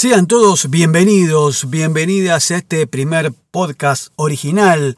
Sean 0.00 0.28
todos 0.28 0.70
bienvenidos, 0.70 1.70
bienvenidas 1.70 2.52
a 2.52 2.58
este 2.58 2.86
primer 2.86 3.32
podcast 3.32 4.12
original 4.14 4.96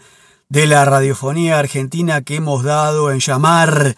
de 0.50 0.66
la 0.66 0.84
radiofonía 0.84 1.58
argentina 1.58 2.20
que 2.20 2.36
hemos 2.36 2.64
dado 2.64 3.10
en 3.10 3.20
llamar 3.20 3.96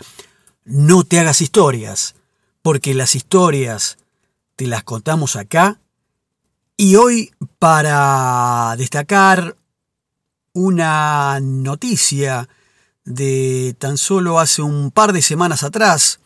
No 0.64 1.02
te 1.02 1.18
hagas 1.18 1.40
historias, 1.40 2.14
porque 2.62 2.94
las 2.94 3.16
historias 3.16 3.98
te 4.54 4.68
las 4.68 4.84
contamos 4.84 5.34
acá. 5.34 5.80
Y 6.76 6.94
hoy 6.94 7.32
para 7.58 8.76
destacar 8.78 9.56
una 10.53 11.40
noticia 11.40 12.48
de 13.04 13.74
tan 13.76 13.98
solo 13.98 14.38
hace 14.38 14.62
un 14.62 14.92
par 14.92 15.12
de 15.12 15.22
semanas 15.22 15.64
atrás, 15.64 16.20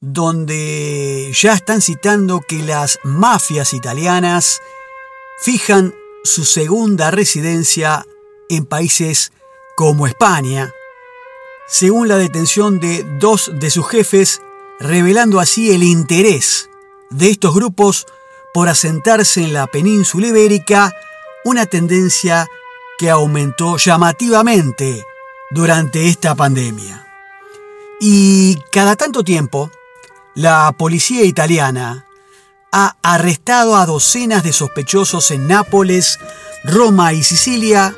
donde 0.00 1.30
ya 1.34 1.52
están 1.52 1.82
citando 1.82 2.40
que 2.40 2.62
las 2.62 2.98
mafias 3.04 3.74
italianas 3.74 4.60
fijan 5.42 5.94
su 6.24 6.44
segunda 6.44 7.10
residencia 7.10 8.06
en 8.48 8.64
países 8.64 9.30
como 9.76 10.06
España, 10.06 10.72
según 11.68 12.08
la 12.08 12.16
detención 12.16 12.80
de 12.80 13.04
dos 13.18 13.50
de 13.54 13.70
sus 13.70 13.88
jefes, 13.88 14.40
revelando 14.78 15.38
así 15.38 15.70
el 15.70 15.82
interés 15.82 16.70
de 17.10 17.30
estos 17.30 17.54
grupos 17.54 18.06
por 18.54 18.68
asentarse 18.68 19.42
en 19.42 19.52
la 19.52 19.66
península 19.66 20.28
ibérica, 20.28 20.92
una 21.44 21.66
tendencia 21.66 22.48
que 22.98 23.10
aumentó 23.10 23.76
llamativamente 23.76 25.04
durante 25.50 26.08
esta 26.08 26.34
pandemia. 26.34 27.06
Y 28.00 28.56
cada 28.72 28.96
tanto 28.96 29.22
tiempo, 29.22 29.70
la 30.34 30.72
policía 30.76 31.24
italiana 31.24 32.06
ha 32.72 32.96
arrestado 33.02 33.76
a 33.76 33.86
docenas 33.86 34.44
de 34.44 34.52
sospechosos 34.52 35.30
en 35.30 35.48
Nápoles, 35.48 36.18
Roma 36.64 37.12
y 37.12 37.22
Sicilia 37.22 37.94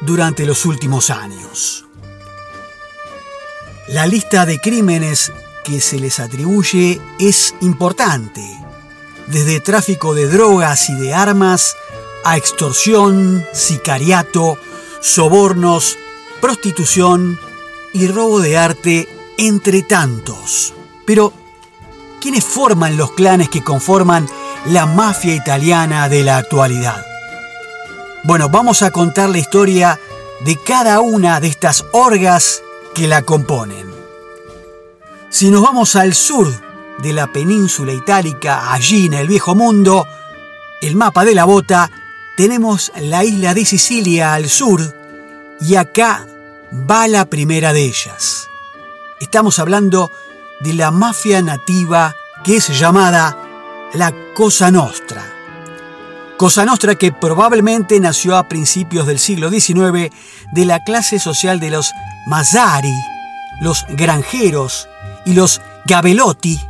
durante 0.00 0.46
los 0.46 0.64
últimos 0.64 1.10
años. 1.10 1.84
La 3.88 4.06
lista 4.06 4.46
de 4.46 4.58
crímenes 4.58 5.32
que 5.64 5.80
se 5.80 5.98
les 5.98 6.20
atribuye 6.20 7.00
es 7.18 7.54
importante, 7.60 8.42
desde 9.26 9.60
tráfico 9.60 10.14
de 10.14 10.28
drogas 10.28 10.88
y 10.88 10.94
de 10.94 11.12
armas 11.12 11.76
a 12.24 12.36
extorsión, 12.36 13.44
sicariato, 13.52 14.58
sobornos, 15.00 15.98
prostitución 16.40 17.38
y 17.92 18.06
robo 18.06 18.40
de 18.40 18.56
arte, 18.56 19.08
entre 19.36 19.82
tantos. 19.82 20.74
Pero, 21.06 21.32
¿quiénes 22.20 22.44
forman 22.44 22.96
los 22.96 23.12
clanes 23.12 23.48
que 23.48 23.64
conforman 23.64 24.28
la 24.66 24.86
mafia 24.86 25.34
italiana 25.34 26.08
de 26.08 26.22
la 26.22 26.36
actualidad? 26.36 27.04
Bueno, 28.24 28.48
vamos 28.48 28.82
a 28.82 28.90
contar 28.90 29.30
la 29.30 29.38
historia 29.38 29.98
de 30.44 30.56
cada 30.56 31.00
una 31.00 31.40
de 31.40 31.48
estas 31.48 31.84
orgas 31.92 32.62
que 32.94 33.08
la 33.08 33.22
componen. 33.22 33.90
Si 35.30 35.50
nos 35.50 35.62
vamos 35.62 35.96
al 35.96 36.14
sur 36.14 36.52
de 36.98 37.12
la 37.12 37.32
península 37.32 37.92
itálica, 37.92 38.72
allí 38.72 39.06
en 39.06 39.14
el 39.14 39.26
viejo 39.26 39.54
mundo, 39.54 40.06
el 40.82 40.96
mapa 40.96 41.24
de 41.24 41.34
la 41.34 41.44
bota, 41.44 41.90
tenemos 42.36 42.92
la 43.00 43.24
isla 43.24 43.54
de 43.54 43.64
Sicilia 43.64 44.34
al 44.34 44.48
sur 44.48 44.94
y 45.60 45.76
acá 45.76 46.26
va 46.72 47.08
la 47.08 47.24
primera 47.26 47.72
de 47.72 47.84
ellas. 47.84 48.48
Estamos 49.20 49.58
hablando 49.58 50.08
de 50.08 50.20
la 50.60 50.90
mafia 50.90 51.42
nativa 51.42 52.14
que 52.44 52.56
es 52.56 52.78
llamada 52.78 53.36
la 53.94 54.12
Cosa 54.34 54.70
Nostra. 54.70 55.24
Cosa 56.36 56.64
Nostra 56.64 56.94
que 56.94 57.12
probablemente 57.12 57.98
nació 58.00 58.36
a 58.36 58.48
principios 58.48 59.06
del 59.06 59.18
siglo 59.18 59.50
XIX 59.50 60.14
de 60.52 60.64
la 60.64 60.82
clase 60.84 61.18
social 61.18 61.60
de 61.60 61.70
los 61.70 61.92
Mazzari, 62.26 62.94
los 63.60 63.84
granjeros 63.88 64.88
y 65.26 65.34
los 65.34 65.60
Gabelotti, 65.86 66.60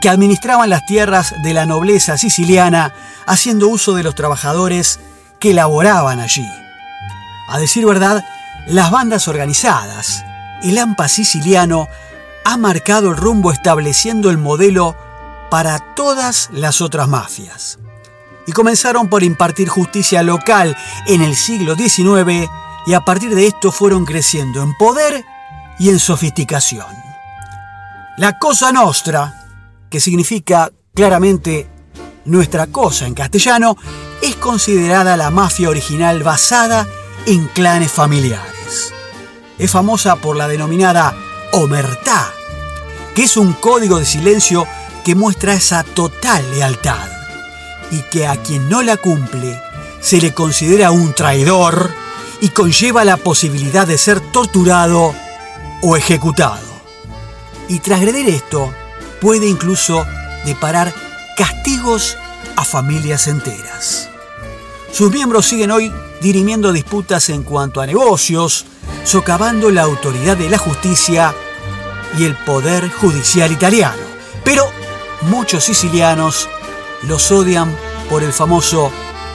que 0.00 0.08
administraban 0.08 0.70
las 0.70 0.86
tierras 0.86 1.34
de 1.42 1.52
la 1.52 1.66
nobleza 1.66 2.16
siciliana 2.16 2.92
haciendo 3.26 3.68
uso 3.68 3.94
de 3.94 4.02
los 4.02 4.14
trabajadores 4.14 5.00
que 5.40 5.54
laboraban 5.54 6.20
allí. 6.20 6.48
A 7.50 7.58
decir 7.58 7.84
verdad, 7.84 8.24
las 8.66 8.90
bandas 8.90 9.28
organizadas, 9.28 10.24
el 10.62 10.78
AMPA 10.78 11.08
siciliano, 11.08 11.88
ha 12.48 12.56
marcado 12.56 13.10
el 13.10 13.16
rumbo 13.16 13.52
estableciendo 13.52 14.30
el 14.30 14.38
modelo 14.38 14.96
para 15.50 15.78
todas 15.94 16.48
las 16.52 16.80
otras 16.80 17.08
mafias. 17.08 17.78
Y 18.46 18.52
comenzaron 18.52 19.08
por 19.08 19.22
impartir 19.22 19.68
justicia 19.68 20.22
local 20.22 20.76
en 21.06 21.20
el 21.20 21.36
siglo 21.36 21.74
XIX 21.74 22.48
y 22.86 22.94
a 22.94 23.00
partir 23.00 23.34
de 23.34 23.46
esto 23.46 23.70
fueron 23.70 24.06
creciendo 24.06 24.62
en 24.62 24.74
poder 24.76 25.24
y 25.78 25.90
en 25.90 25.98
sofisticación. 25.98 26.86
La 28.16 28.38
Cosa 28.38 28.72
Nostra, 28.72 29.48
que 29.90 30.00
significa 30.00 30.72
claramente 30.94 31.68
nuestra 32.24 32.66
cosa 32.68 33.06
en 33.06 33.14
castellano, 33.14 33.76
es 34.22 34.36
considerada 34.36 35.16
la 35.16 35.30
mafia 35.30 35.68
original 35.68 36.22
basada 36.22 36.86
en 37.26 37.46
clanes 37.48 37.92
familiares 37.92 38.58
es 39.58 39.70
famosa 39.70 40.16
por 40.16 40.36
la 40.36 40.48
denominada 40.48 41.14
omertá, 41.52 42.32
que 43.18 43.24
es 43.24 43.36
un 43.36 43.52
código 43.52 43.98
de 43.98 44.04
silencio 44.04 44.64
que 45.04 45.16
muestra 45.16 45.52
esa 45.52 45.82
total 45.82 46.48
lealtad 46.52 47.08
y 47.90 48.00
que 48.12 48.28
a 48.28 48.40
quien 48.40 48.68
no 48.68 48.80
la 48.80 48.96
cumple 48.96 49.60
se 50.00 50.20
le 50.20 50.32
considera 50.32 50.92
un 50.92 51.12
traidor 51.14 51.90
y 52.40 52.50
conlleva 52.50 53.04
la 53.04 53.16
posibilidad 53.16 53.88
de 53.88 53.98
ser 53.98 54.20
torturado 54.20 55.16
o 55.82 55.96
ejecutado. 55.96 56.62
Y 57.68 57.80
transgredir 57.80 58.28
esto 58.28 58.72
puede 59.20 59.48
incluso 59.48 60.06
deparar 60.44 60.94
castigos 61.36 62.16
a 62.54 62.64
familias 62.64 63.26
enteras. 63.26 64.10
Sus 64.92 65.10
miembros 65.10 65.44
siguen 65.44 65.72
hoy 65.72 65.92
dirimiendo 66.20 66.72
disputas 66.72 67.30
en 67.30 67.42
cuanto 67.42 67.80
a 67.80 67.86
negocios, 67.86 68.64
socavando 69.02 69.72
la 69.72 69.82
autoridad 69.82 70.36
de 70.36 70.50
la 70.50 70.58
justicia 70.58 71.34
y 72.16 72.24
el 72.24 72.34
poder 72.34 72.90
judicial 72.90 73.52
italiano. 73.52 74.02
Pero 74.44 74.70
muchos 75.22 75.64
sicilianos 75.64 76.48
los 77.02 77.30
odian 77.30 77.74
por 78.08 78.22
el 78.22 78.32
famoso 78.32 78.90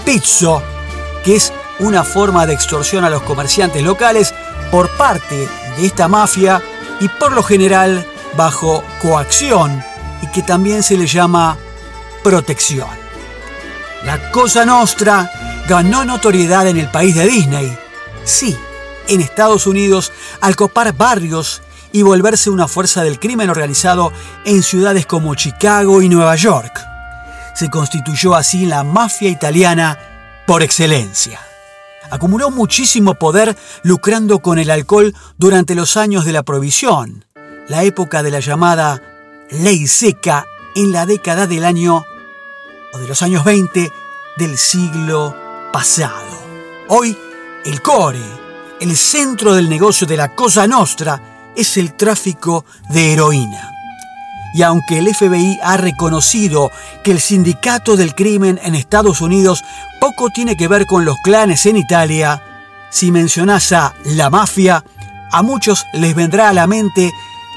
pizzo, 0.05 0.61
que 1.23 1.35
es 1.35 1.53
una 1.79 2.03
forma 2.03 2.45
de 2.45 2.53
extorsión 2.53 3.03
a 3.03 3.09
los 3.09 3.23
comerciantes 3.23 3.83
locales 3.83 4.33
por 4.71 4.89
parte 4.97 5.47
de 5.77 5.85
esta 5.85 6.07
mafia 6.07 6.61
y 6.99 7.07
por 7.07 7.31
lo 7.33 7.43
general 7.43 8.05
bajo 8.35 8.83
coacción 9.01 9.83
y 10.21 10.27
que 10.27 10.41
también 10.41 10.83
se 10.83 10.97
le 10.97 11.07
llama 11.07 11.57
protección. 12.23 12.87
La 14.05 14.31
Cosa 14.31 14.65
Nostra 14.65 15.31
ganó 15.67 16.05
notoriedad 16.05 16.67
en 16.67 16.77
el 16.77 16.89
país 16.89 17.15
de 17.15 17.27
Disney. 17.27 17.77
Sí, 18.23 18.57
en 19.07 19.21
Estados 19.21 19.67
Unidos 19.67 20.11
al 20.41 20.55
copar 20.55 20.93
barrios 20.93 21.61
y 21.93 22.01
volverse 22.01 22.49
una 22.49 22.67
fuerza 22.67 23.03
del 23.03 23.19
crimen 23.19 23.49
organizado 23.49 24.11
en 24.43 24.63
ciudades 24.63 25.05
como 25.05 25.35
Chicago 25.35 26.01
y 26.01 26.09
Nueva 26.09 26.35
York. 26.35 26.81
Se 27.55 27.69
constituyó 27.69 28.35
así 28.35 28.65
la 28.65 28.83
mafia 28.83 29.29
italiana 29.29 29.97
por 30.45 30.63
excelencia. 30.63 31.39
Acumuló 32.09 32.51
muchísimo 32.51 33.13
poder 33.13 33.55
lucrando 33.83 34.39
con 34.39 34.59
el 34.59 34.71
alcohol 34.71 35.15
durante 35.37 35.75
los 35.75 35.95
años 35.95 36.25
de 36.25 36.33
la 36.33 36.43
prohibición, 36.43 37.25
la 37.69 37.83
época 37.83 38.23
de 38.23 38.31
la 38.31 38.39
llamada 38.39 39.01
ley 39.51 39.87
seca 39.87 40.45
en 40.75 40.91
la 40.91 41.05
década 41.05 41.45
del 41.45 41.63
año 41.63 42.03
o 42.91 42.97
de 42.97 43.07
los 43.07 43.21
años 43.21 43.45
20 43.45 43.91
del 44.37 44.57
siglo 44.57 45.35
pasado. 45.71 46.43
Hoy, 46.87 47.15
el 47.65 47.81
core, 47.83 48.19
el 48.81 48.97
centro 48.97 49.53
del 49.53 49.69
negocio 49.69 50.07
de 50.07 50.17
la 50.17 50.35
Cosa 50.35 50.67
Nostra, 50.67 51.32
es 51.55 51.77
el 51.77 51.93
tráfico 51.93 52.65
de 52.89 53.13
heroína. 53.13 53.71
Y 54.53 54.61
aunque 54.61 54.99
el 54.99 55.13
FBI 55.13 55.59
ha 55.63 55.77
reconocido 55.77 56.71
que 57.03 57.11
el 57.11 57.19
sindicato 57.19 57.97
del 57.97 58.13
crimen 58.13 58.59
en 58.63 58.75
Estados 58.75 59.19
Unidos 59.21 59.63
poco 59.99 60.29
tiene 60.29 60.55
que 60.55 60.67
ver 60.67 60.85
con 60.85 61.05
los 61.05 61.17
clanes 61.23 61.65
en 61.65 61.77
Italia, 61.77 62.41
si 62.91 63.11
mencionas 63.11 63.71
a 63.71 63.95
la 64.05 64.29
mafia, 64.29 64.83
a 65.31 65.41
muchos 65.41 65.87
les 65.93 66.13
vendrá 66.13 66.49
a 66.49 66.53
la 66.53 66.67
mente 66.67 67.11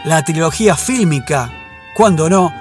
la 0.05 0.25
trilogía 0.25 0.77
fílmica, 0.77 1.53
cuando 1.95 2.31
no, 2.31 2.53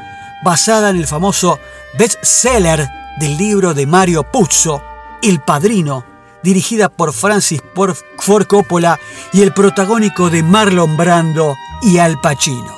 basada 0.43 0.89
en 0.89 0.97
el 0.97 1.07
famoso 1.07 1.59
bestseller 1.97 2.89
del 3.17 3.37
libro 3.37 3.73
de 3.73 3.85
Mario 3.85 4.23
Puzo, 4.29 4.83
el 5.21 5.39
Padrino, 5.39 6.14
dirigida 6.45 6.87
por 6.87 7.11
Francis 7.11 7.61
Ford 7.73 8.45
Coppola 8.45 8.97
y 9.33 9.41
el 9.41 9.53
protagónico 9.53 10.29
de 10.29 10.43
Marlon 10.43 10.95
Brando 10.95 11.57
y 11.81 11.97
Al 11.97 12.21
Pacino. 12.21 12.73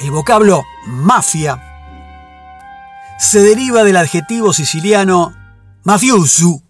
El 0.00 0.10
vocablo 0.10 0.64
mafia 0.86 1.62
se 3.20 3.40
deriva 3.40 3.84
del 3.84 3.98
adjetivo 3.98 4.52
siciliano 4.52 5.32
mafioso, 5.84 6.62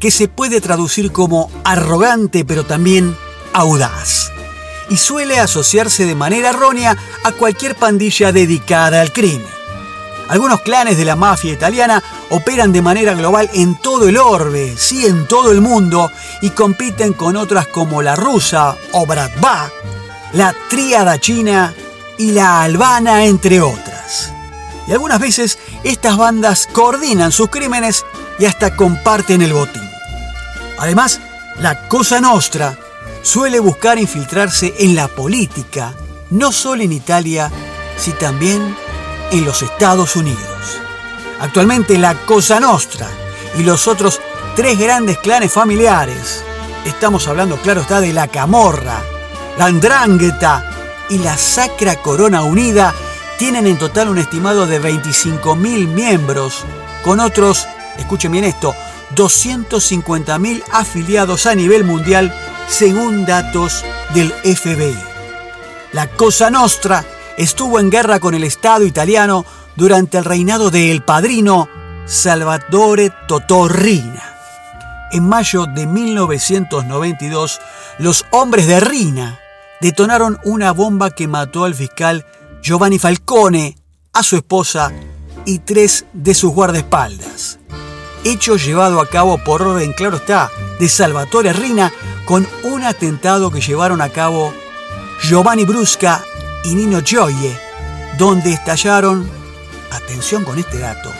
que 0.00 0.10
se 0.10 0.28
puede 0.28 0.60
traducir 0.60 1.12
como 1.12 1.50
arrogante 1.64 2.44
pero 2.44 2.64
también 2.64 3.16
audaz, 3.52 4.32
y 4.90 4.96
suele 4.96 5.38
asociarse 5.38 6.06
de 6.06 6.14
manera 6.14 6.50
errónea 6.50 6.96
a 7.22 7.32
cualquier 7.32 7.76
pandilla 7.76 8.32
dedicada 8.32 9.00
al 9.00 9.12
crimen. 9.12 9.55
Algunos 10.28 10.60
clanes 10.62 10.96
de 10.96 11.04
la 11.04 11.14
mafia 11.14 11.52
italiana 11.52 12.02
operan 12.30 12.72
de 12.72 12.82
manera 12.82 13.14
global 13.14 13.48
en 13.52 13.76
todo 13.76 14.08
el 14.08 14.16
orbe, 14.16 14.74
sí, 14.76 15.06
en 15.06 15.26
todo 15.28 15.52
el 15.52 15.60
mundo, 15.60 16.10
y 16.42 16.50
compiten 16.50 17.12
con 17.12 17.36
otras 17.36 17.68
como 17.68 18.02
la 18.02 18.16
rusa 18.16 18.76
o 18.92 19.06
Bratva, 19.06 19.70
la 20.32 20.54
tríada 20.68 21.18
china 21.18 21.72
y 22.18 22.32
la 22.32 22.62
albana, 22.62 23.24
entre 23.24 23.60
otras. 23.60 24.32
Y 24.88 24.92
algunas 24.92 25.20
veces 25.20 25.58
estas 25.84 26.16
bandas 26.16 26.68
coordinan 26.72 27.30
sus 27.30 27.48
crímenes 27.48 28.04
y 28.38 28.46
hasta 28.46 28.74
comparten 28.74 29.42
el 29.42 29.52
botín. 29.52 29.88
Además, 30.78 31.20
la 31.60 31.88
Cosa 31.88 32.20
Nostra 32.20 32.76
suele 33.22 33.60
buscar 33.60 33.98
infiltrarse 33.98 34.74
en 34.78 34.94
la 34.96 35.08
política, 35.08 35.94
no 36.30 36.52
solo 36.52 36.82
en 36.82 36.92
Italia, 36.92 37.50
sino 37.96 38.16
también 38.16 38.76
en 39.30 39.44
los 39.44 39.62
Estados 39.62 40.16
Unidos. 40.16 40.80
Actualmente 41.40 41.98
la 41.98 42.14
Cosa 42.14 42.60
Nostra 42.60 43.08
y 43.58 43.62
los 43.62 43.88
otros 43.88 44.20
tres 44.54 44.78
grandes 44.78 45.18
clanes 45.18 45.52
familiares, 45.52 46.42
estamos 46.84 47.28
hablando 47.28 47.56
claro 47.56 47.82
está 47.82 48.00
de 48.00 48.12
la 48.12 48.28
Camorra, 48.28 49.02
la 49.58 49.66
Andrangheta 49.66 50.70
y 51.10 51.18
la 51.18 51.36
Sacra 51.36 51.96
Corona 51.96 52.42
Unida, 52.42 52.94
tienen 53.38 53.66
en 53.66 53.78
total 53.78 54.08
un 54.08 54.18
estimado 54.18 54.66
de 54.66 54.80
25.000 54.80 55.88
miembros, 55.88 56.64
con 57.04 57.20
otros, 57.20 57.66
escuchen 57.98 58.32
bien 58.32 58.44
esto, 58.44 58.74
250.000 59.14 60.62
afiliados 60.72 61.46
a 61.46 61.54
nivel 61.54 61.84
mundial 61.84 62.34
según 62.68 63.26
datos 63.26 63.84
del 64.14 64.32
FBI. 64.32 64.98
La 65.92 66.08
Cosa 66.08 66.50
Nostra 66.50 67.04
estuvo 67.36 67.80
en 67.80 67.90
guerra 67.90 68.20
con 68.20 68.34
el 68.34 68.44
Estado 68.44 68.84
italiano 68.84 69.44
durante 69.76 70.18
el 70.18 70.24
reinado 70.24 70.70
de 70.70 70.90
El 70.90 71.02
Padrino 71.02 71.68
Salvatore 72.06 73.12
Totorrina. 73.26 74.22
En 75.12 75.28
mayo 75.28 75.66
de 75.66 75.86
1992, 75.86 77.60
los 77.98 78.24
hombres 78.30 78.66
de 78.66 78.80
Rina 78.80 79.38
detonaron 79.80 80.38
una 80.44 80.72
bomba 80.72 81.10
que 81.10 81.28
mató 81.28 81.64
al 81.64 81.74
fiscal 81.74 82.26
Giovanni 82.62 82.98
Falcone, 82.98 83.76
a 84.12 84.22
su 84.22 84.36
esposa 84.36 84.92
y 85.44 85.58
tres 85.60 86.06
de 86.12 86.34
sus 86.34 86.52
guardaespaldas. 86.52 87.58
Hecho 88.24 88.56
llevado 88.56 89.00
a 89.00 89.08
cabo 89.08 89.38
por 89.44 89.62
orden, 89.62 89.92
claro 89.92 90.16
está, 90.16 90.50
de 90.80 90.88
Salvatore 90.88 91.52
Rina, 91.52 91.92
con 92.24 92.46
un 92.64 92.82
atentado 92.82 93.50
que 93.50 93.60
llevaron 93.60 94.00
a 94.00 94.08
cabo 94.08 94.52
Giovanni 95.22 95.64
Brusca 95.64 96.24
y 96.66 96.74
Nino 96.74 97.00
Gioie, 97.00 97.56
donde 98.18 98.52
estallaron, 98.52 99.28
atención 99.92 100.44
con 100.44 100.58
este 100.58 100.78
dato, 100.78 101.12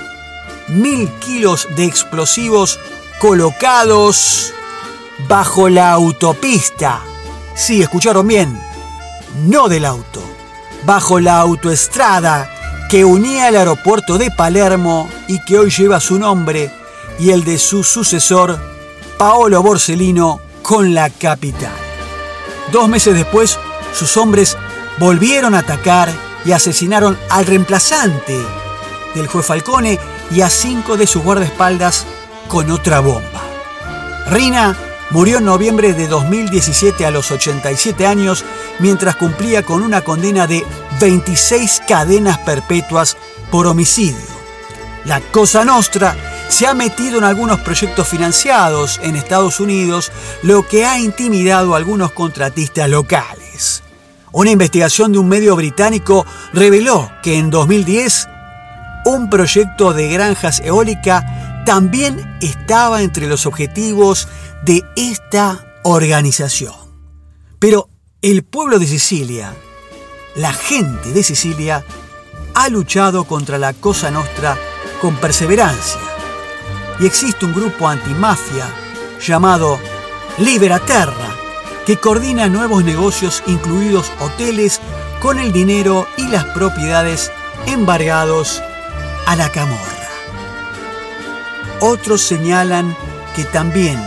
mil 0.68 1.08
kilos 1.20 1.68
de 1.76 1.84
explosivos 1.84 2.80
colocados 3.20 4.52
bajo 5.28 5.68
la 5.68 5.92
autopista. 5.92 7.00
Sí, 7.54 7.80
escucharon 7.80 8.26
bien, 8.26 8.60
no 9.46 9.68
del 9.68 9.84
auto, 9.84 10.20
bajo 10.84 11.20
la 11.20 11.38
autoestrada 11.38 12.50
que 12.90 13.04
unía 13.04 13.48
el 13.48 13.56
aeropuerto 13.56 14.18
de 14.18 14.30
Palermo 14.32 15.08
y 15.28 15.38
que 15.44 15.58
hoy 15.58 15.70
lleva 15.70 16.00
su 16.00 16.18
nombre 16.18 16.72
y 17.20 17.30
el 17.30 17.44
de 17.44 17.58
su 17.58 17.84
sucesor, 17.84 18.58
Paolo 19.16 19.62
Borsellino, 19.62 20.40
con 20.62 20.92
la 20.92 21.08
capital. 21.08 21.72
Dos 22.72 22.88
meses 22.88 23.14
después, 23.14 23.58
sus 23.94 24.16
hombres 24.16 24.56
volvieron 24.98 25.54
a 25.54 25.60
atacar 25.60 26.12
y 26.44 26.52
asesinaron 26.52 27.18
al 27.30 27.46
reemplazante 27.46 28.38
del 29.14 29.26
juez 29.26 29.46
Falcone 29.46 29.98
y 30.30 30.40
a 30.42 30.50
cinco 30.50 30.96
de 30.96 31.06
sus 31.06 31.22
guardaespaldas 31.22 32.06
con 32.48 32.70
otra 32.70 33.00
bomba. 33.00 33.42
Rina 34.28 34.76
murió 35.10 35.38
en 35.38 35.44
noviembre 35.44 35.92
de 35.92 36.08
2017 36.08 37.06
a 37.06 37.10
los 37.10 37.30
87 37.30 38.06
años 38.06 38.44
mientras 38.78 39.16
cumplía 39.16 39.62
con 39.62 39.82
una 39.82 40.02
condena 40.02 40.46
de 40.46 40.64
26 41.00 41.82
cadenas 41.86 42.38
perpetuas 42.38 43.16
por 43.50 43.66
homicidio. 43.66 44.36
La 45.04 45.20
Cosa 45.20 45.64
Nostra 45.64 46.16
se 46.48 46.66
ha 46.66 46.74
metido 46.74 47.18
en 47.18 47.24
algunos 47.24 47.60
proyectos 47.60 48.08
financiados 48.08 49.00
en 49.02 49.16
Estados 49.16 49.60
Unidos, 49.60 50.10
lo 50.42 50.66
que 50.66 50.84
ha 50.84 50.98
intimidado 50.98 51.74
a 51.74 51.76
algunos 51.76 52.12
contratistas 52.12 52.88
locales. 52.88 53.82
Una 54.36 54.50
investigación 54.50 55.12
de 55.12 55.18
un 55.18 55.28
medio 55.28 55.56
británico 55.56 56.26
reveló 56.52 57.10
que 57.22 57.38
en 57.38 57.48
2010 57.48 58.28
un 59.06 59.30
proyecto 59.30 59.94
de 59.94 60.10
granjas 60.10 60.60
eólica 60.60 61.62
también 61.64 62.36
estaba 62.42 63.00
entre 63.00 63.28
los 63.28 63.46
objetivos 63.46 64.28
de 64.62 64.82
esta 64.94 65.64
organización. 65.84 66.74
Pero 67.58 67.88
el 68.20 68.44
pueblo 68.44 68.78
de 68.78 68.86
Sicilia, 68.86 69.54
la 70.34 70.52
gente 70.52 71.14
de 71.14 71.22
Sicilia, 71.22 71.82
ha 72.52 72.68
luchado 72.68 73.24
contra 73.24 73.56
la 73.56 73.72
Cosa 73.72 74.10
Nostra 74.10 74.58
con 75.00 75.16
perseverancia. 75.16 76.02
Y 77.00 77.06
existe 77.06 77.46
un 77.46 77.54
grupo 77.54 77.88
antimafia 77.88 78.66
llamado 79.18 79.78
Libera 80.36 80.78
Terra, 80.80 81.25
que 81.86 81.96
coordina 81.96 82.48
nuevos 82.48 82.84
negocios 82.84 83.42
incluidos 83.46 84.12
hoteles 84.20 84.80
con 85.20 85.38
el 85.38 85.52
dinero 85.52 86.06
y 86.16 86.26
las 86.26 86.44
propiedades 86.46 87.30
embargados 87.66 88.60
a 89.26 89.36
la 89.36 89.48
camorra. 89.50 90.08
Otros 91.80 92.22
señalan 92.22 92.96
que 93.36 93.44
también 93.44 94.02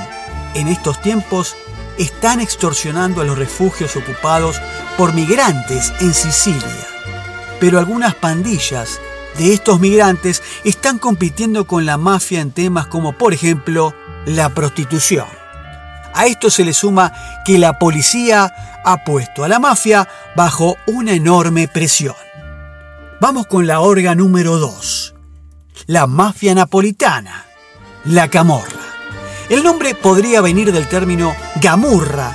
en 0.56 0.68
estos 0.68 1.02
tiempos 1.02 1.56
están 1.98 2.42
extorsionando 2.42 3.22
a 3.22 3.26
los 3.26 3.38
refugios 3.38 3.96
ocupados 3.96 4.60
por 4.98 5.14
migrantes 5.14 5.94
en 6.02 6.14
Sicilia. 6.14 6.88
Pero 7.60 7.80
algunas 7.80 8.16
pandillas 8.16 9.00
de 9.38 9.54
estos 9.54 9.80
migrantes 9.80 10.44
están 10.66 11.00
compitiendo 11.00 11.66
con 11.66 11.86
la 11.86 11.98
mafia 11.98 12.42
en 12.42 12.52
temas 12.52 12.88
como 12.88 13.14
por 13.18 13.34
ejemplo 13.34 13.94
la 14.26 14.50
prostitución. 14.54 15.39
A 16.14 16.26
esto 16.26 16.50
se 16.50 16.64
le 16.64 16.74
suma 16.74 17.14
que 17.46 17.58
la 17.58 17.80
policía 17.80 18.54
ha 18.84 19.04
puesto 19.04 19.44
a 19.44 19.48
la 19.48 19.60
mafia 19.60 20.08
bajo 20.36 20.78
una 20.88 21.14
enorme 21.14 21.68
presión. 21.68 22.16
Vamos 23.22 23.48
con 23.48 23.68
la 23.68 23.82
orga 23.82 24.16
número 24.16 24.58
2, 24.58 25.16
la 25.88 26.08
mafia 26.08 26.56
napolitana, 26.56 27.46
la 28.06 28.30
camorra. 28.30 28.80
El 29.50 29.64
nombre 29.64 29.96
podría 29.96 30.42
venir 30.42 30.72
del 30.72 30.88
término 30.88 31.36
gamurra, 31.62 32.32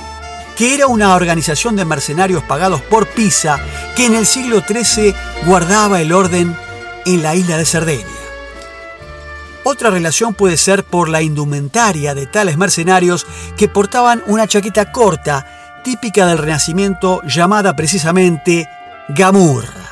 que 0.55 0.73
era 0.73 0.87
una 0.87 1.15
organización 1.15 1.75
de 1.75 1.85
mercenarios 1.85 2.43
pagados 2.43 2.81
por 2.81 3.07
Pisa 3.07 3.59
que 3.95 4.05
en 4.05 4.15
el 4.15 4.25
siglo 4.25 4.61
XIII 4.61 5.15
guardaba 5.45 6.01
el 6.01 6.13
orden 6.13 6.55
en 7.05 7.23
la 7.23 7.35
isla 7.35 7.57
de 7.57 7.65
Cerdeña. 7.65 8.24
Otra 9.67 9.89
relación 9.89 10.35
puede 10.35 10.57
ser 10.57 10.83
por 10.83 11.09
la 11.09 11.23
indumentaria 11.23 12.13
de 12.13 12.27
tales 12.27 12.55
mercenarios 12.55 13.25
que 13.57 13.67
portaban 13.67 14.21
una 14.27 14.47
chaqueta 14.47 14.91
corta, 14.91 15.81
típica 15.83 16.27
del 16.27 16.37
Renacimiento, 16.37 17.23
llamada 17.23 17.75
precisamente 17.75 18.69
gamurra. 19.09 19.89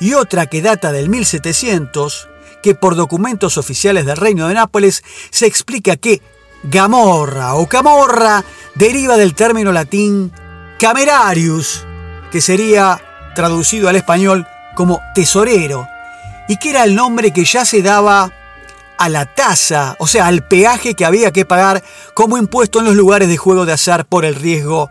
Y 0.00 0.14
otra 0.14 0.46
que 0.46 0.62
data 0.62 0.90
del 0.90 1.10
1700, 1.10 2.30
que 2.62 2.74
por 2.74 2.96
documentos 2.96 3.58
oficiales 3.58 4.06
del 4.06 4.16
Reino 4.16 4.48
de 4.48 4.54
Nápoles 4.54 5.04
se 5.28 5.44
explica 5.44 5.96
que 5.96 6.22
gamorra 6.62 7.56
o 7.56 7.68
camorra 7.68 8.42
deriva 8.74 9.18
del 9.18 9.34
término 9.34 9.70
latín 9.70 10.32
camerarius, 10.78 11.84
que 12.32 12.40
sería 12.40 13.02
traducido 13.34 13.90
al 13.90 13.96
español 13.96 14.46
como 14.74 15.02
tesorero, 15.14 15.86
y 16.48 16.56
que 16.56 16.70
era 16.70 16.84
el 16.84 16.94
nombre 16.94 17.32
que 17.32 17.44
ya 17.44 17.66
se 17.66 17.82
daba 17.82 18.32
a 18.98 19.08
la 19.08 19.26
tasa, 19.26 19.96
o 19.98 20.06
sea, 20.06 20.26
al 20.26 20.46
peaje 20.46 20.94
que 20.94 21.04
había 21.04 21.32
que 21.32 21.44
pagar 21.44 21.82
como 22.14 22.38
impuesto 22.38 22.78
en 22.78 22.84
los 22.86 22.94
lugares 22.94 23.28
de 23.28 23.36
juego 23.36 23.66
de 23.66 23.72
azar 23.72 24.06
por 24.06 24.24
el 24.24 24.34
riesgo 24.34 24.90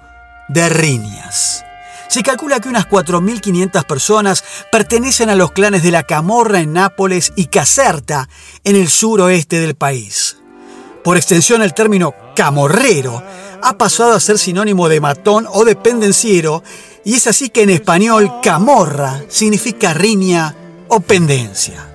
de 0.50 0.69
riñas. 0.69 1.63
Se 2.10 2.22
calcula 2.22 2.60
que 2.60 2.69
unas 2.69 2.88
4.500 2.88 3.86
personas 3.86 4.43
pertenecen 4.72 5.29
a 5.29 5.36
los 5.36 5.51
clanes 5.51 5.81
de 5.81 5.91
la 5.91 6.03
Camorra 6.03 6.60
en 6.60 6.74
Nápoles 6.74 7.33
y 7.36 7.48
Caserta, 7.48 8.29
en 8.63 8.75
el 8.75 8.88
suroeste 8.88 9.60
del 9.60 9.75
país. 9.75 10.38
Por 11.03 11.17
extensión, 11.17 11.63
el 11.63 11.74
término 11.74 12.13
camorrero 12.36 13.24
ha 13.63 13.77
pasado 13.77 14.13
a 14.13 14.19
ser 14.19 14.38
sinónimo 14.38 14.89
de 14.89 15.01
matón 15.01 15.48
o 15.51 15.65
de 15.65 15.75
pendenciero, 15.75 16.63
y 17.03 17.15
es 17.15 17.27
así 17.27 17.50
que 17.50 17.63
en 17.63 17.72
español 17.72 18.31
camorra 18.43 19.22
significa 19.27 19.93
riña 19.93 20.55
o 20.89 21.00
pendencia. 21.00 21.92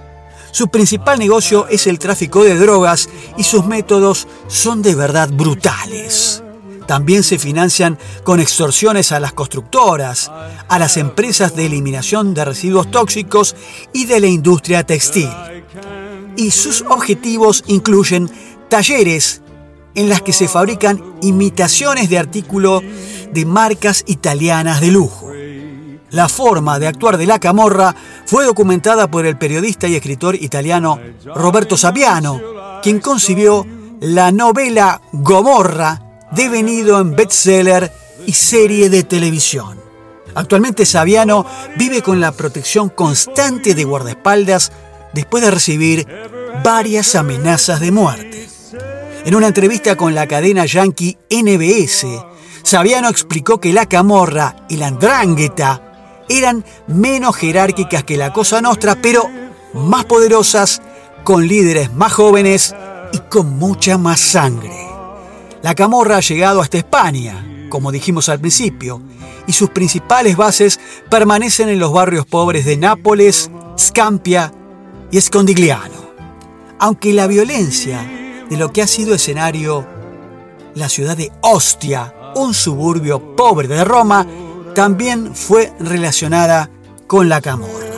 Su 0.50 0.69
principal 0.69 1.19
negocio 1.19 1.67
es 1.69 1.87
el 1.87 1.99
tráfico 1.99 2.45
de 2.45 2.57
drogas 2.57 3.09
y 3.37 3.45
sus 3.45 3.67
métodos 3.67 4.26
son 4.49 4.83
de 4.83 4.95
verdad 4.95 5.28
brutales. 5.31 6.43
También 6.87 7.23
se 7.23 7.38
financian 7.38 7.99
con 8.25 8.40
extorsiones 8.40 9.12
a 9.12 9.21
las 9.21 9.35
constructoras, 9.35 10.33
a 10.69 10.78
las 10.78 10.97
empresas 10.97 11.55
de 11.55 11.67
eliminación 11.67 12.33
de 12.33 12.47
residuos 12.47 12.90
tóxicos 12.90 13.55
y 13.93 14.07
de 14.07 14.21
la 14.21 14.26
industria 14.26 14.85
textil. 14.85 15.28
Y 16.37 16.50
sus 16.50 16.83
objetivos 16.88 17.62
incluyen 17.67 18.31
talleres 18.71 19.43
en 19.95 20.09
las 20.09 20.23
que 20.23 20.33
se 20.33 20.49
fabrican 20.49 21.02
imitaciones 21.21 22.09
de 22.09 22.19
artículos 22.19 22.83
de 23.33 23.45
marcas 23.45 24.05
italianas 24.07 24.81
de 24.81 24.90
lujo. 24.93 25.28
La 26.11 26.29
forma 26.29 26.79
de 26.79 26.87
actuar 26.87 27.19
de 27.19 27.27
la 27.27 27.38
camorra 27.38 27.95
fue 28.25 28.45
documentada 28.45 29.11
por 29.11 29.27
el 29.27 29.37
periodista 29.37 29.87
y 29.88 29.95
escritor 29.95 30.35
italiano 30.37 30.99
Roberto 31.35 31.77
Saviano, 31.77 32.41
quien 32.83 32.99
concibió 33.00 33.67
la 34.00 34.33
novela 34.33 35.03
Gomorra, 35.12 36.00
devenido 36.33 36.99
en 37.00 37.15
bestseller 37.15 37.93
y 38.27 38.33
serie 38.33 38.88
de 38.88 39.03
televisión. 39.03 39.79
Actualmente 40.35 40.87
Saviano 40.87 41.45
vive 41.77 42.03
con 42.03 42.21
la 42.21 42.33
protección 42.33 42.88
constante 42.88 43.75
de 43.75 43.85
guardaespaldas 43.85 44.73
después 45.12 45.43
de 45.43 45.50
recibir 45.50 46.07
varias 46.65 47.15
amenazas 47.17 47.81
de 47.81 47.91
muerte. 47.91 48.49
En 49.25 49.35
una 49.35 49.49
entrevista 49.49 49.97
con 49.97 50.15
la 50.15 50.27
cadena 50.27 50.65
yankee 50.65 51.19
NBS, 51.31 52.07
Saviano 52.62 53.09
explicó 53.09 53.61
que 53.61 53.73
la 53.73 53.87
camorra 53.87 54.57
y 54.69 54.77
la 54.77 54.87
andrangheta 54.87 55.88
eran 56.28 56.64
menos 56.87 57.37
jerárquicas 57.37 58.04
que 58.04 58.16
la 58.16 58.32
Cosa 58.32 58.61
Nostra, 58.61 58.97
pero 59.00 59.28
más 59.75 60.04
poderosas, 60.04 60.82
con 61.25 61.47
líderes 61.47 61.92
más 61.92 62.12
jóvenes 62.12 62.75
y 63.12 63.18
con 63.18 63.58
mucha 63.58 63.99
más 63.99 64.20
sangre. 64.20 64.88
La 65.62 65.75
camorra 65.75 66.16
ha 66.16 66.20
llegado 66.20 66.61
hasta 66.61 66.78
España, 66.78 67.66
como 67.68 67.92
dijimos 67.92 68.28
al 68.28 68.40
principio, 68.40 69.02
y 69.47 69.52
sus 69.52 69.70
principales 69.70 70.37
bases 70.37 70.78
permanecen 71.11 71.68
en 71.68 71.78
los 71.78 71.92
barrios 71.92 72.26
pobres 72.26 72.64
de 72.64 72.76
Nápoles, 72.76 73.50
Scampia 73.78 74.52
y 75.11 75.18
Escondigliano. 75.18 76.08
Aunque 76.78 77.12
la 77.12 77.26
violencia 77.26 78.00
de 78.49 78.56
lo 78.56 78.73
que 78.73 78.82
ha 78.82 78.87
sido 78.87 79.14
escenario 79.14 79.87
la 80.75 80.88
ciudad 80.88 81.16
de 81.16 81.32
Ostia, 81.42 82.14
un 82.37 82.54
suburbio 82.54 83.35
pobre 83.35 83.68
de 83.68 83.85
Roma, 83.85 84.26
también 84.78 85.35
fue 85.35 85.73
relacionada 85.80 86.70
con 87.08 87.28
la 87.28 87.40
camorra. 87.40 87.88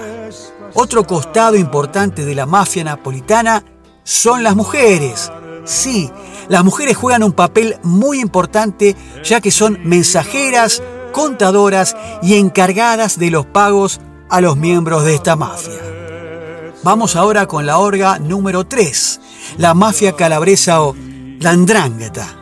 Otro 0.73 1.05
costado 1.05 1.57
importante 1.57 2.25
de 2.25 2.35
la 2.35 2.47
mafia 2.47 2.83
napolitana 2.83 3.63
son 4.03 4.43
las 4.43 4.57
mujeres. 4.57 5.31
Sí, 5.67 6.11
las 6.49 6.65
mujeres 6.65 6.97
juegan 6.97 7.23
un 7.23 7.33
papel 7.33 7.77
muy 7.83 8.19
importante 8.19 8.97
ya 9.23 9.43
que 9.43 9.51
son 9.51 9.79
mensajeras, 9.85 10.83
contadoras 11.13 11.99
y 12.23 12.37
encargadas 12.37 13.19
de 13.19 13.31
los 13.31 13.45
pagos 13.45 14.01
a 14.31 14.41
los 14.41 14.57
miembros 14.57 15.05
de 15.05 15.17
esta 15.17 15.37
mafia. 15.37 15.83
Vamos 16.83 17.15
ahora 17.15 17.45
con 17.45 17.67
la 17.67 17.77
orga 17.77 18.19
número 18.19 18.67
3, 18.67 19.21
la 19.59 19.75
mafia 19.75 20.17
calabresa 20.17 20.81
o 20.81 20.97
la 21.41 21.51
andrangheta. 21.51 22.40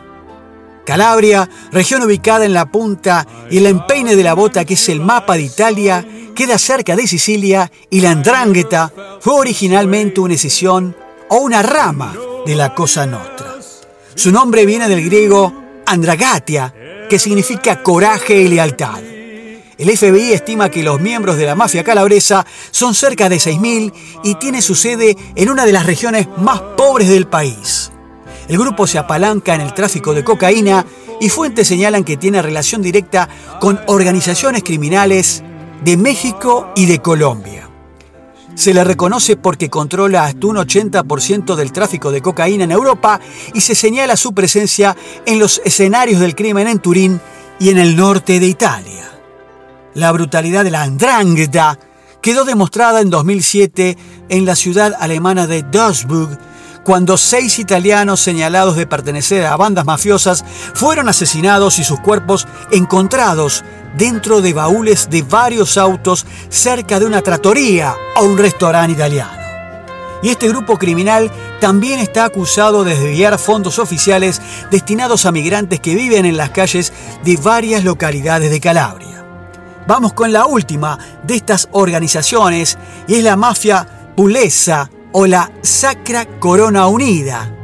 Calabria, 0.89 1.47
región 1.71 2.01
ubicada 2.01 2.45
en 2.45 2.53
la 2.55 2.65
punta 2.65 3.27
y 3.51 3.59
el 3.59 3.67
empeine 3.67 4.15
de 4.15 4.23
la 4.23 4.33
bota 4.33 4.65
que 4.65 4.73
es 4.73 4.89
el 4.89 5.01
mapa 5.01 5.35
de 5.35 5.43
Italia, 5.43 6.03
queda 6.33 6.57
cerca 6.57 6.95
de 6.95 7.05
Sicilia 7.05 7.71
y 7.91 8.01
la 8.01 8.09
Andrangheta 8.09 8.91
fue 9.21 9.35
originalmente 9.35 10.19
una 10.19 10.33
escisión 10.33 10.95
o 11.29 11.41
una 11.41 11.61
rama 11.61 12.15
de 12.43 12.55
la 12.55 12.73
Cosa 12.73 13.05
Nostra. 13.05 13.59
Su 14.15 14.31
nombre 14.31 14.65
viene 14.65 14.89
del 14.89 15.05
griego 15.05 15.53
Andragatia, 15.85 16.73
que 17.07 17.19
significa 17.19 17.83
coraje 17.83 18.41
y 18.41 18.47
lealtad. 18.47 18.99
El 19.77 19.95
FBI 19.95 20.33
estima 20.33 20.71
que 20.71 20.81
los 20.81 20.99
miembros 20.99 21.37
de 21.37 21.45
la 21.45 21.53
mafia 21.53 21.83
calabresa 21.83 22.47
son 22.71 22.95
cerca 22.95 23.29
de 23.29 23.37
6.000 23.37 23.93
y 24.23 24.35
tiene 24.39 24.63
su 24.63 24.73
sede 24.73 25.15
en 25.35 25.51
una 25.51 25.67
de 25.67 25.71
las 25.71 25.85
regiones 25.85 26.27
más 26.37 26.59
pobres 26.75 27.09
del 27.09 27.27
país. 27.27 27.91
El 28.49 28.57
grupo 28.57 28.87
se 28.87 28.97
apalanca 28.97 29.53
en 29.53 29.61
el 29.61 29.75
tráfico 29.75 30.13
de 30.13 30.23
cocaína 30.23 30.83
y 31.21 31.29
fuentes 31.29 31.67
señalan 31.67 32.03
que 32.03 32.17
tiene 32.17 32.41
relación 32.41 32.81
directa 32.81 33.29
con 33.61 33.79
organizaciones 33.85 34.63
criminales 34.63 35.43
de 35.83 35.97
México 35.97 36.67
y 36.75 36.87
de 36.87 36.99
Colombia. 36.99 37.69
Se 38.55 38.73
le 38.73 38.83
reconoce 38.83 39.37
porque 39.37 39.69
controla 39.69 40.25
hasta 40.25 40.47
un 40.47 40.55
80% 40.55 41.55
del 41.55 41.71
tráfico 41.71 42.11
de 42.11 42.21
cocaína 42.21 42.63
en 42.63 42.71
Europa 42.71 43.19
y 43.53 43.61
se 43.61 43.75
señala 43.75 44.17
su 44.17 44.33
presencia 44.33 44.97
en 45.27 45.37
los 45.37 45.61
escenarios 45.63 46.19
del 46.19 46.35
crimen 46.35 46.67
en 46.67 46.79
Turín 46.79 47.21
y 47.59 47.69
en 47.69 47.77
el 47.77 47.95
norte 47.95 48.39
de 48.39 48.47
Italia. 48.47 49.11
La 49.93 50.11
brutalidad 50.11 50.63
de 50.63 50.71
la 50.71 50.81
Andrangheta 50.81 51.77
quedó 52.19 52.45
demostrada 52.45 52.99
en 52.99 53.11
2007 53.11 53.95
en 54.29 54.45
la 54.45 54.55
ciudad 54.55 54.95
alemana 54.99 55.45
de 55.45 55.61
Duisburg 55.61 56.48
cuando 56.83 57.17
seis 57.17 57.59
italianos 57.59 58.19
señalados 58.19 58.75
de 58.75 58.87
pertenecer 58.87 59.45
a 59.45 59.57
bandas 59.57 59.85
mafiosas 59.85 60.43
fueron 60.73 61.09
asesinados 61.09 61.79
y 61.79 61.83
sus 61.83 61.99
cuerpos 61.99 62.47
encontrados 62.71 63.63
dentro 63.97 64.41
de 64.41 64.53
baúles 64.53 65.09
de 65.09 65.21
varios 65.21 65.77
autos 65.77 66.25
cerca 66.49 66.99
de 66.99 67.05
una 67.05 67.21
trattoria 67.21 67.95
o 68.17 68.25
un 68.25 68.37
restaurante 68.37 68.93
italiano. 68.93 69.39
Y 70.21 70.29
este 70.29 70.49
grupo 70.49 70.77
criminal 70.77 71.31
también 71.61 71.99
está 71.99 72.25
acusado 72.25 72.83
de 72.83 72.95
desviar 72.95 73.37
fondos 73.39 73.79
oficiales 73.79 74.41
destinados 74.69 75.25
a 75.25 75.31
migrantes 75.31 75.79
que 75.79 75.95
viven 75.95 76.25
en 76.25 76.37
las 76.37 76.49
calles 76.49 76.91
de 77.23 77.37
varias 77.37 77.83
localidades 77.83 78.51
de 78.51 78.59
Calabria. 78.59 79.25
Vamos 79.87 80.13
con 80.13 80.31
la 80.31 80.45
última 80.45 80.99
de 81.23 81.35
estas 81.35 81.69
organizaciones 81.71 82.77
y 83.07 83.15
es 83.15 83.23
la 83.23 83.35
mafia 83.35 83.87
pulesa 84.15 84.89
o 85.11 85.25
la 85.27 85.51
Sacra 85.61 86.25
Corona 86.39 86.87
Unida, 86.87 87.55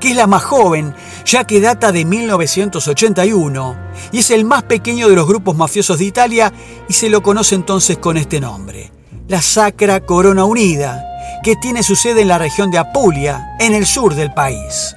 que 0.00 0.10
es 0.10 0.16
la 0.16 0.26
más 0.26 0.42
joven, 0.44 0.94
ya 1.24 1.44
que 1.44 1.60
data 1.60 1.92
de 1.92 2.04
1981 2.04 3.76
y 4.12 4.18
es 4.18 4.30
el 4.30 4.44
más 4.44 4.62
pequeño 4.64 5.08
de 5.08 5.16
los 5.16 5.26
grupos 5.26 5.56
mafiosos 5.56 5.98
de 5.98 6.04
Italia 6.06 6.52
y 6.88 6.92
se 6.92 7.08
lo 7.08 7.22
conoce 7.22 7.54
entonces 7.54 7.98
con 7.98 8.16
este 8.16 8.40
nombre, 8.40 8.92
la 9.28 9.42
Sacra 9.42 10.00
Corona 10.00 10.44
Unida, 10.44 11.04
que 11.42 11.56
tiene 11.56 11.82
su 11.82 11.96
sede 11.96 12.22
en 12.22 12.28
la 12.28 12.38
región 12.38 12.70
de 12.70 12.78
Apulia, 12.78 13.56
en 13.60 13.74
el 13.74 13.86
sur 13.86 14.14
del 14.14 14.32
país. 14.32 14.96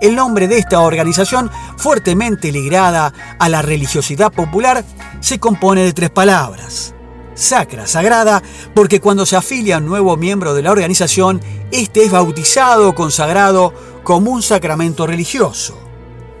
El 0.00 0.14
nombre 0.14 0.46
de 0.46 0.58
esta 0.58 0.80
organización, 0.80 1.50
fuertemente 1.78 2.52
ligada 2.52 3.12
a 3.38 3.48
la 3.48 3.62
religiosidad 3.62 4.30
popular, 4.30 4.84
se 5.20 5.38
compone 5.38 5.84
de 5.84 5.94
tres 5.94 6.10
palabras 6.10 6.95
sacra, 7.36 7.86
sagrada, 7.86 8.42
porque 8.74 9.00
cuando 9.00 9.24
se 9.24 9.36
afilia 9.36 9.78
un 9.78 9.86
nuevo 9.86 10.16
miembro 10.16 10.54
de 10.54 10.62
la 10.62 10.72
organización, 10.72 11.40
este 11.70 12.04
es 12.04 12.10
bautizado 12.10 12.88
o 12.88 12.94
consagrado 12.94 13.72
como 14.02 14.32
un 14.32 14.42
sacramento 14.42 15.06
religioso. 15.06 15.78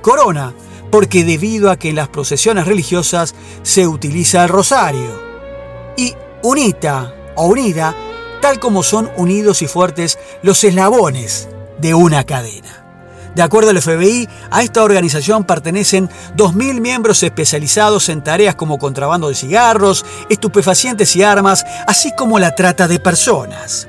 Corona, 0.02 0.54
porque 0.90 1.24
debido 1.24 1.70
a 1.70 1.76
que 1.76 1.90
en 1.90 1.96
las 1.96 2.08
procesiones 2.08 2.66
religiosas 2.66 3.34
se 3.62 3.86
utiliza 3.86 4.42
el 4.42 4.48
rosario. 4.48 5.20
Y 5.96 6.14
unita 6.42 7.14
o 7.36 7.46
unida, 7.46 7.94
tal 8.40 8.58
como 8.58 8.82
son 8.82 9.10
unidos 9.16 9.62
y 9.62 9.66
fuertes 9.66 10.18
los 10.42 10.64
eslabones 10.64 11.48
de 11.78 11.94
una 11.94 12.24
cadena. 12.24 12.85
De 13.36 13.42
acuerdo 13.42 13.68
al 13.68 13.82
FBI, 13.82 14.26
a 14.50 14.62
esta 14.62 14.82
organización 14.82 15.44
pertenecen 15.44 16.08
2.000 16.38 16.80
miembros 16.80 17.22
especializados 17.22 18.08
en 18.08 18.24
tareas 18.24 18.54
como 18.54 18.78
contrabando 18.78 19.28
de 19.28 19.34
cigarros, 19.34 20.06
estupefacientes 20.30 21.14
y 21.16 21.22
armas, 21.22 21.66
así 21.86 22.12
como 22.16 22.38
la 22.38 22.54
trata 22.54 22.88
de 22.88 22.98
personas. 22.98 23.88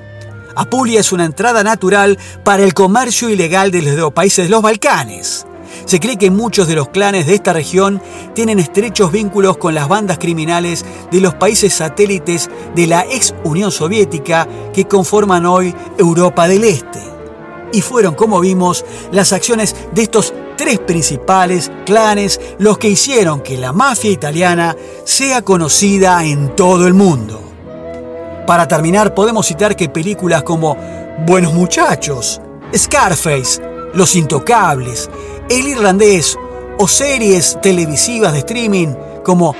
Apulia 0.53 0.99
es 0.99 1.13
una 1.13 1.23
entrada 1.23 1.63
natural 1.63 2.17
para 2.43 2.63
el 2.63 2.73
comercio 2.73 3.29
ilegal 3.29 3.71
de 3.71 3.83
los 3.83 4.11
países 4.11 4.47
de 4.47 4.49
los 4.49 4.61
Balcanes. 4.61 5.47
Se 5.85 6.01
cree 6.01 6.17
que 6.17 6.29
muchos 6.29 6.67
de 6.67 6.75
los 6.75 6.89
clanes 6.89 7.25
de 7.25 7.35
esta 7.35 7.53
región 7.53 8.01
tienen 8.35 8.59
estrechos 8.59 9.13
vínculos 9.13 9.55
con 9.55 9.73
las 9.73 9.87
bandas 9.87 10.17
criminales 10.17 10.83
de 11.09 11.21
los 11.21 11.35
países 11.35 11.73
satélites 11.73 12.49
de 12.75 12.85
la 12.85 13.05
ex 13.05 13.33
Unión 13.45 13.71
Soviética 13.71 14.45
que 14.73 14.89
conforman 14.89 15.45
hoy 15.45 15.73
Europa 15.97 16.49
del 16.49 16.65
Este 16.65 17.16
y 17.71 17.81
fueron, 17.81 18.15
como 18.15 18.39
vimos, 18.39 18.85
las 19.11 19.33
acciones 19.33 19.75
de 19.93 20.03
estos 20.03 20.33
tres 20.57 20.79
principales 20.79 21.71
clanes 21.85 22.39
los 22.57 22.77
que 22.77 22.89
hicieron 22.89 23.41
que 23.41 23.57
la 23.57 23.71
mafia 23.71 24.11
italiana 24.11 24.75
sea 25.05 25.41
conocida 25.41 26.23
en 26.23 26.55
todo 26.55 26.87
el 26.87 26.93
mundo. 26.93 27.41
Para 28.45 28.67
terminar, 28.67 29.13
podemos 29.13 29.45
citar 29.45 29.75
que 29.75 29.89
películas 29.89 30.43
como 30.43 30.75
Buenos 31.25 31.53
Muchachos, 31.53 32.41
Scarface, 32.75 33.61
Los 33.93 34.15
Intocables, 34.15 35.09
El 35.49 35.67
Irlandés 35.67 36.37
o 36.79 36.87
series 36.87 37.57
televisivas 37.61 38.33
de 38.33 38.39
streaming 38.39 38.93
como 39.23 39.55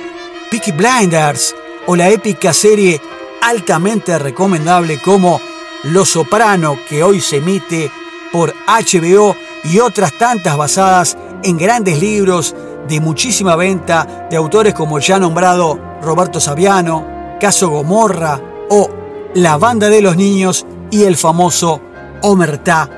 Peaky 0.50 0.72
Blinders 0.72 1.54
o 1.86 1.96
la 1.96 2.08
épica 2.08 2.52
serie 2.52 3.00
altamente 3.42 4.18
recomendable 4.18 5.00
como 5.00 5.40
Los 5.84 6.10
Soprano, 6.10 6.78
que 6.88 7.02
hoy 7.02 7.20
se 7.20 7.36
emite 7.36 7.90
por 8.32 8.54
HBO, 8.66 9.34
y 9.64 9.80
otras 9.80 10.12
tantas 10.18 10.56
basadas 10.56 11.16
en 11.42 11.58
grandes 11.58 12.00
libros 12.00 12.54
de 12.88 13.00
muchísima 13.00 13.56
venta 13.56 14.26
de 14.30 14.36
autores 14.36 14.74
como 14.74 14.98
ya 14.98 15.18
nombrado 15.18 15.78
Roberto 16.02 16.40
Saviano, 16.40 17.36
Caso 17.40 17.68
Gomorra 17.68 18.40
o 18.70 18.90
La 19.34 19.56
Banda 19.56 19.88
de 19.88 20.00
los 20.00 20.16
Niños 20.16 20.66
y 20.90 21.04
el 21.04 21.16
famoso 21.16 21.80
Omertá 22.22 22.88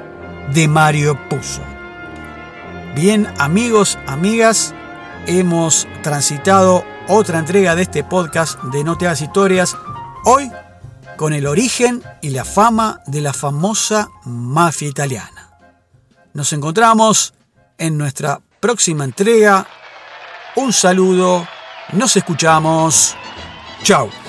de 0.53 0.69
Mario 0.69 1.19
Puzo. 1.29 1.63
Bien, 2.95 3.27
amigos, 3.39 3.99
amigas, 4.07 4.75
hemos 5.27 5.87
transitado 6.03 6.85
otra 7.09 7.39
entrega 7.39 7.75
de 7.75 7.83
este 7.83 8.05
podcast 8.05 8.61
de 8.65 8.85
No 8.85 8.97
Te 8.97 9.11
Historias, 9.11 9.77
hoy 10.25 10.51
con 11.21 11.35
el 11.35 11.47
origen 11.47 12.03
y 12.23 12.31
la 12.31 12.47
fama 12.47 13.03
de 13.07 13.21
la 13.21 13.35
famosa 13.35 14.09
mafia 14.25 14.89
italiana. 14.89 15.51
Nos 16.33 16.55
encontramos 16.55 17.35
en 17.77 17.99
nuestra 17.99 18.41
próxima 18.59 19.05
entrega. 19.05 19.67
Un 20.57 20.73
saludo, 20.73 21.47
nos 21.93 22.17
escuchamos. 22.17 23.15
Chao. 23.83 24.20